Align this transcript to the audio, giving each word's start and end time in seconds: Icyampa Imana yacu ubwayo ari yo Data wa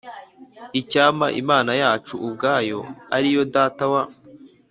Icyampa 0.79 1.27
Imana 1.41 1.71
yacu 1.81 2.13
ubwayo 2.27 2.79
ari 3.15 3.29
yo 3.35 3.43
Data 3.53 3.83
wa 3.91 4.01